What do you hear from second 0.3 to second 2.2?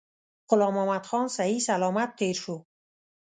غلام محمدخان صحی سلامت